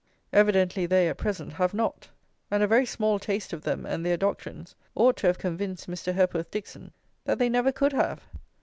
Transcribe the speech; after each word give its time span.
Evidently 0.33 0.87
they, 0.87 1.07
at 1.07 1.19
present, 1.19 1.53
have 1.53 1.75
not; 1.75 2.09
and 2.49 2.63
a 2.63 2.67
very 2.67 2.87
small 2.87 3.19
taste 3.19 3.53
of 3.53 3.61
them 3.61 3.85
and 3.85 4.03
their 4.03 4.17
doctrines 4.17 4.73
ought 4.95 5.15
to 5.17 5.27
have 5.27 5.37
convinced 5.37 5.87
Mr. 5.87 6.11
Hepworth 6.15 6.49
Dixon 6.49 6.91
that 7.25 7.37
they 7.37 7.49
never 7.49 7.71
could 7.71 7.93
have. 7.93 8.23